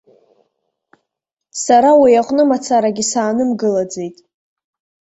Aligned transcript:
Сара 1.63 1.91
уи 2.01 2.19
аҟны 2.21 2.43
мацарагьы 2.49 3.05
саанымгылаӡеит. 3.11 4.17